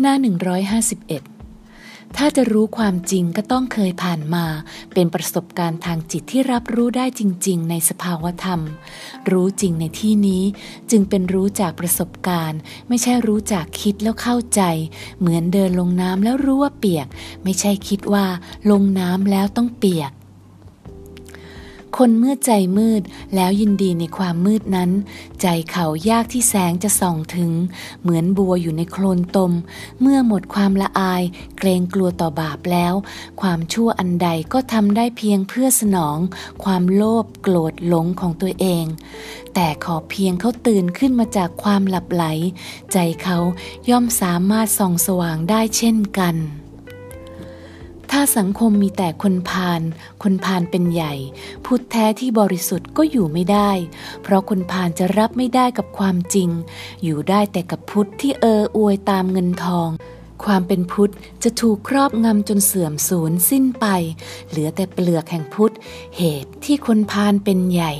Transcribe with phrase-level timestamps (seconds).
[0.00, 0.14] หน้า
[0.80, 4.46] 151 ถ้าจะรู้ความจริงก็ต้องเคยผ่านมา
[4.94, 8.60] เป็นประสบการณ์ทางจิตที่รับรู้ได้จริง ๆ ในสภาวธรรม
[9.30, 10.42] รู้จริงในที่นี้
[10.90, 14.62] จึงเป็นรู้จากประสบการณ์ ไม่ใช่รู้จากคิดแล้วเข้าใจ
[15.18, 17.06] เหมือนเดินลงน้ำแล้วรู้ว่าเปียก
[17.44, 18.26] ไม่ใช่คิดว่า
[18.70, 20.12] ลงน้ำแล้วต้องเปียก
[22.00, 23.02] คนเมื่อใจมืด
[23.34, 24.90] แล้วยินดีในความมืดนั้น
[25.40, 27.52] ใจเขายากที่แสงจะส่องถึง
[28.02, 29.52] เหมือนบัวอยู่ในโคลนตม
[30.00, 31.22] เมื่อหมดความละอาย
[31.58, 32.94] เกรงกลัวต่อบาปแล้ว
[33.40, 36.18] ความชั่วอันใดก็ทำได้เพียงเพื่อสนอง
[36.64, 38.84] ความโลภโกรธหลงของตัวเอง
[39.54, 42.24] แต่ขอเพียงเขาตื่นขึ้นมาจากความหลับไหล
[42.92, 43.38] ใจเขา
[43.90, 46.36] ย่อมสามารถส่องสว่างได้เช่นกัน
[48.18, 49.82] ถ้าสังคมมีแต่คนพาล
[50.22, 51.14] คนพาลเป็นใหญ่
[51.66, 53.70] พุทธแท้ที่บริสุทธิ์ก็อยู่ไม่ได้
[54.22, 56.50] เพราะคนพาลจะรับไม่ได้กับความจริง
[57.02, 59.88] อยู่ได้แต่กับพุทธที่เอออวยตามเงินทอง
[60.44, 63.86] ความเป็นพุทธจะถูกครอบงำจนเสื่อมสูญสิ้นไป
[64.48, 65.74] เหลือแต่เปลือกแห่งพุทธ
[66.16, 67.94] เหตุที่คนพาลเป็นใหญ่